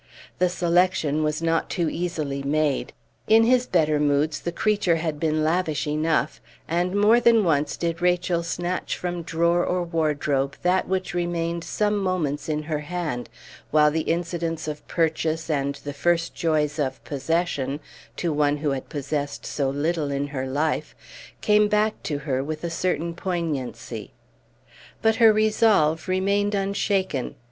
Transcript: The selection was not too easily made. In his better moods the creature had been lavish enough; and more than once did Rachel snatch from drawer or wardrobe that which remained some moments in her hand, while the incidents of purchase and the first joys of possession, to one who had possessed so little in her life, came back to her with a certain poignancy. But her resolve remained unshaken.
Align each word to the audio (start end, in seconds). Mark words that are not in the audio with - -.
The 0.39 0.49
selection 0.49 1.21
was 1.21 1.43
not 1.43 1.69
too 1.69 1.87
easily 1.87 2.41
made. 2.41 2.91
In 3.27 3.43
his 3.43 3.67
better 3.67 3.99
moods 3.99 4.39
the 4.39 4.51
creature 4.51 4.95
had 4.95 5.19
been 5.19 5.43
lavish 5.43 5.85
enough; 5.85 6.41
and 6.67 6.99
more 6.99 7.19
than 7.19 7.43
once 7.43 7.77
did 7.77 8.01
Rachel 8.01 8.41
snatch 8.41 8.97
from 8.97 9.21
drawer 9.21 9.63
or 9.63 9.83
wardrobe 9.83 10.55
that 10.63 10.87
which 10.87 11.13
remained 11.13 11.63
some 11.63 11.99
moments 11.99 12.49
in 12.49 12.63
her 12.63 12.79
hand, 12.79 13.29
while 13.69 13.91
the 13.91 14.01
incidents 14.09 14.67
of 14.67 14.87
purchase 14.87 15.51
and 15.51 15.75
the 15.83 15.93
first 15.93 16.33
joys 16.33 16.79
of 16.79 17.03
possession, 17.03 17.79
to 18.17 18.33
one 18.33 18.57
who 18.57 18.71
had 18.71 18.89
possessed 18.89 19.45
so 19.45 19.69
little 19.69 20.09
in 20.09 20.29
her 20.29 20.47
life, 20.47 20.95
came 21.41 21.67
back 21.67 22.01
to 22.01 22.17
her 22.17 22.43
with 22.43 22.63
a 22.63 22.71
certain 22.71 23.13
poignancy. 23.13 24.13
But 25.03 25.17
her 25.17 25.31
resolve 25.31 26.07
remained 26.07 26.55
unshaken. 26.55 27.35